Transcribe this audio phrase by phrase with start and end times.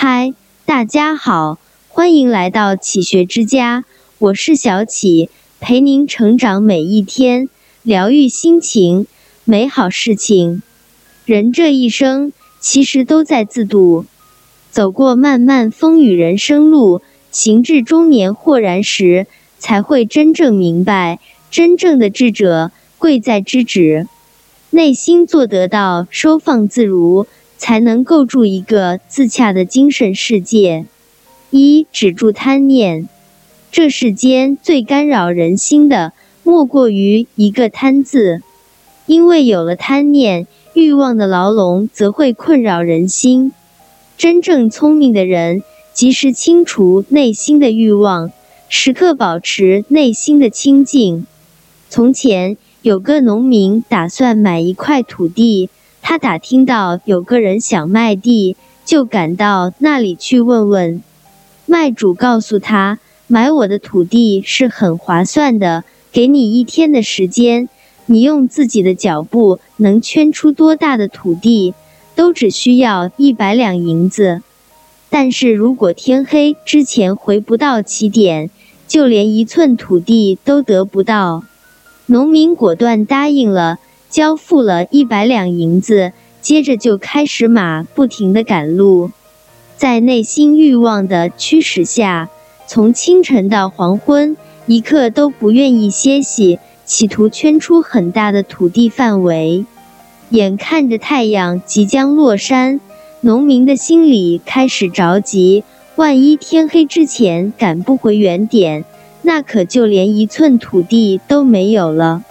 [0.00, 0.32] 嗨，
[0.64, 3.82] 大家好，欢迎来到启学之家，
[4.20, 5.28] 我是小启，
[5.58, 7.48] 陪您成长每一天，
[7.82, 9.08] 疗愈心情，
[9.42, 10.62] 美好事情。
[11.24, 14.04] 人这一生其实都在自渡，
[14.70, 17.02] 走过漫漫风雨人生路，
[17.32, 19.26] 行至中年豁然时，
[19.58, 21.18] 才会真正明白，
[21.50, 24.06] 真正的智者贵在知止，
[24.70, 27.26] 内心做得到收放自如。
[27.58, 30.86] 才能构筑一个自洽的精神世界。
[31.50, 33.08] 一止住贪念，
[33.70, 36.12] 这世间最干扰人心的，
[36.44, 38.40] 莫过于一个贪字。
[39.06, 43.52] 因为有了贪念，欲望的牢笼则会困扰人心。
[44.16, 45.62] 真正聪明的人，
[45.92, 48.30] 及时清除内心的欲望，
[48.68, 51.26] 时刻保持内心的清净。
[51.88, 55.70] 从前有个农民打算买一块土地。
[56.02, 61.02] 他打听到有个人想卖地，就赶到那里去问问。
[61.66, 67.68] 卖主告诉他，买我的土地是很划算的，给你一天的时间，
[68.06, 71.74] 你用自己的脚步能圈出多大的土地，
[72.14, 74.40] 都只需要一百两银子。
[75.10, 78.50] 但是如果天黑之前回不到起点，
[78.86, 81.44] 就连一寸土地都得不到。
[82.06, 83.78] 农民果断答应了。
[84.10, 89.10] 交付了一百两银子，接着就开始马不停地赶路，
[89.76, 92.30] 在内心欲望的驱使下，
[92.66, 99.66] 从清晨到黄昏，一刻都不愿意歇息，企图圈出很大的土地范围。
[100.30, 102.80] 眼看着太阳即将落山，
[103.20, 105.64] 农民的心里开始着急：
[105.96, 108.84] 万一天黑之前赶不回原点，
[109.22, 112.22] 那可就连一寸土地都没有了。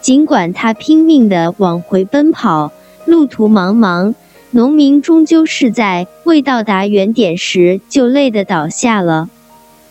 [0.00, 2.72] 尽管他拼命地往回奔跑，
[3.04, 4.14] 路途茫茫，
[4.50, 9.28] 农民终究是在未到达原点时就累得倒下了。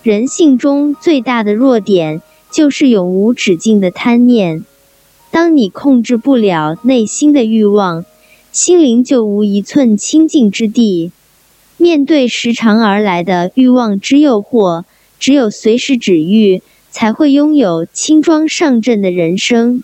[0.01, 2.21] 人性中最大的弱点
[2.51, 4.63] 就是永无止境的贪念。
[5.29, 8.03] 当你控制不了内心的欲望，
[8.51, 11.11] 心灵就无一寸清净之地。
[11.77, 14.85] 面对时常而来的欲望之诱惑，
[15.19, 19.83] 只有随时止欲，才会拥有轻装上阵的人生。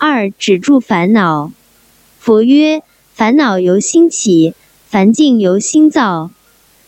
[0.00, 1.50] 二止住烦恼。
[2.20, 2.82] 佛曰：
[3.12, 4.54] 烦恼由心起，
[4.86, 6.30] 烦境由心造。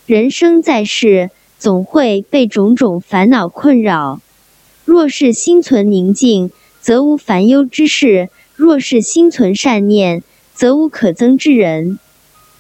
[0.06, 4.20] 人生在世，总会被种种烦恼困扰。
[4.84, 10.22] 若是心存宁静，则无烦忧之事；若是心存善念，
[10.54, 11.98] 则无可憎之人。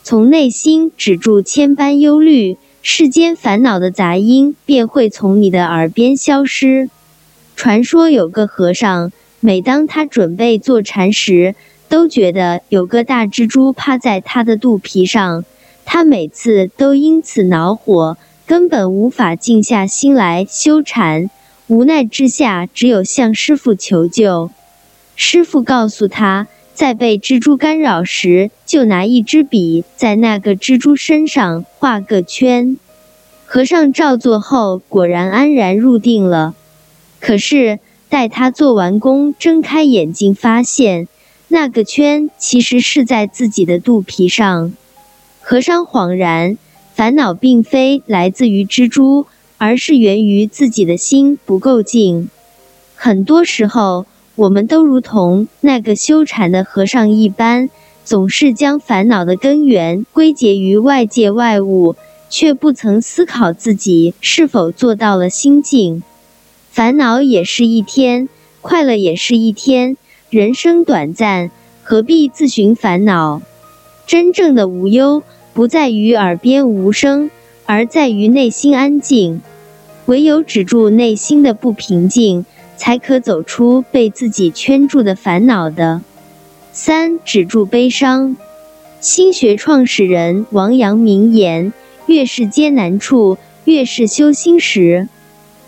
[0.02, 6.90] 从内心止住千般忧虑，世间烦恼的杂音便会从你的耳边消失。
[7.54, 9.12] 传说有个和尚。
[9.42, 11.54] 每当他准备坐禅时，
[11.88, 15.46] 都觉得有个大蜘蛛趴在他的肚皮上，
[15.86, 21.30] 他每次都因此恼火，根本无法静下心来修禅。
[21.68, 24.50] 无奈之下，只有向师傅求救。
[25.16, 32.76] 师傅告诉他，在被蜘蛛干扰时，就拿一支笔在那个蜘蛛身上画个圈。
[33.46, 36.54] 和尚照做后，果然安然入定了。
[37.20, 37.78] 可是。
[38.10, 41.06] 待他做完工，睁开眼睛，发现
[41.46, 44.72] 那个圈其实是在自己的肚皮上。
[45.40, 46.58] 和尚恍然，
[46.92, 49.26] 烦恼并非来自于蜘蛛，
[49.58, 52.28] 而是源于自己的心不够静。
[52.96, 57.70] 很多时候，我们都如同那个修禅的和尚一般，
[58.04, 61.94] 总是将烦恼的根源归结于外界外物，
[62.28, 66.02] 却不曾思考自己是否做到了心静。
[66.80, 68.30] 烦恼也是一天，
[68.62, 69.98] 快乐也是一天。
[70.30, 71.50] 人生短暂，
[71.82, 73.42] 何必自寻烦恼？
[74.06, 77.30] 真正的无忧，不在于耳边无声，
[77.66, 79.42] 而在于内心安静。
[80.06, 82.46] 唯有止住内心的不平静，
[82.78, 86.00] 才可走出被自己圈住的烦恼的。
[86.72, 88.38] 三止住悲伤。
[89.00, 91.74] 心学创始人王阳明言：
[92.06, 93.36] 越是艰难处，
[93.66, 95.08] 越是修心时。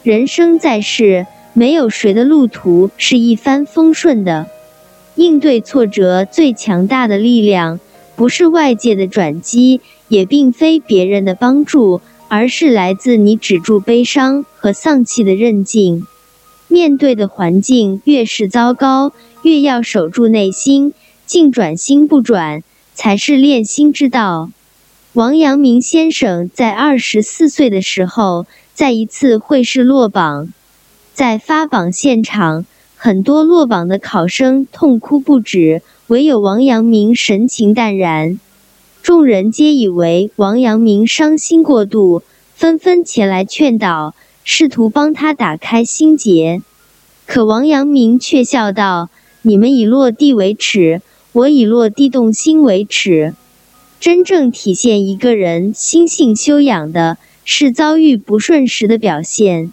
[0.02, 4.48] 人生在世，没有谁的路途是一帆风顺的。
[5.14, 7.78] 应对挫折最强大的力量，
[8.16, 16.04] 不是外界的转机，也并非别人的帮助，而是来自你止住悲伤和丧气的韧劲。
[16.66, 19.12] 面对的环境越是糟糕，
[19.42, 20.94] 越要守住内心，
[21.26, 24.50] 静转心不转，才是练心之道。
[25.12, 28.46] 王阳明先生在二十四岁的时候。
[28.74, 30.52] 在一次会试落榜，
[31.12, 32.64] 在发榜现场，
[32.96, 38.40] 很多落榜的考生痛哭不止，唯有王阳明神情淡然。
[39.02, 42.22] 众人皆以为王阳明伤心过度，
[42.54, 44.14] 纷纷前来劝导，
[44.44, 46.62] 试图帮他打开心结。
[47.26, 49.10] 可王阳明却笑道
[49.42, 51.02] ：“你们以落地为耻，
[51.32, 53.34] 我以落地动心为耻。
[54.00, 59.72] 真正体现一个人心性修养的，是遭遇不顺时的表现。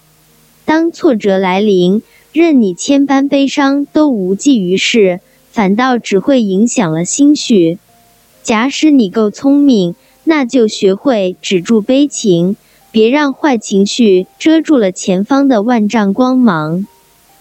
[0.66, 2.02] 当挫折来临，
[2.32, 5.20] 任你千般悲伤都无济于事，
[5.52, 7.80] 反倒只会影响了心绪。”
[8.42, 12.56] 假使你够聪明，那就学会止住悲情，
[12.92, 16.88] 别让坏情绪遮住了前方的万丈光芒。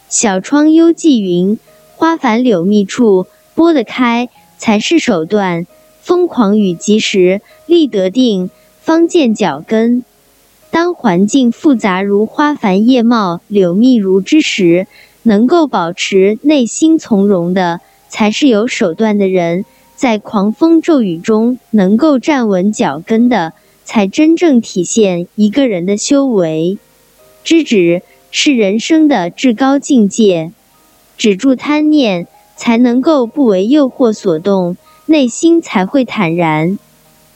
[0.09, 1.59] 小窗幽寂云，
[1.97, 4.29] 花繁柳密处，拨得开
[4.59, 5.67] 才是手段。
[6.03, 10.05] 疯狂与及时，立得定，方见脚跟。
[10.70, 14.87] 当环境复杂如花繁叶茂、柳密如织时，
[15.23, 19.65] 能够保持内心从容的，才是有手段的人。
[19.97, 23.53] 在狂风骤雨中能够站稳脚跟的，
[23.85, 26.79] 才真正体现一个人的修为。
[27.43, 30.53] 知止是人生的至高境界，
[31.17, 34.76] 止住贪念，才能够不为诱惑所动，
[35.06, 36.79] 内心才会坦然；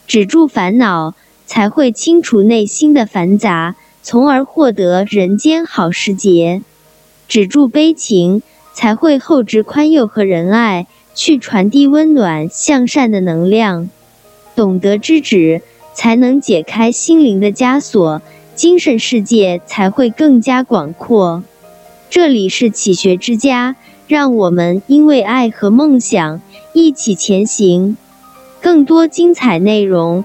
[0.06, 1.14] 止住烦恼，
[1.46, 6.62] 才会清除内心的繁杂，从而获得人间好时节；
[7.28, 8.42] 止住悲情，
[8.74, 10.86] 才会厚植宽宥和仁爱。
[11.14, 13.90] 去传递温暖向善的能量，
[14.56, 15.60] 懂得知止，
[15.92, 18.22] 才能解开心灵的枷锁，
[18.54, 21.44] 精神世界才会更加广阔。
[22.08, 23.76] 这里是启学之家，
[24.08, 26.40] 让我们因为爱和梦想
[26.72, 27.98] 一起前行。
[28.62, 30.24] 更多精彩内容，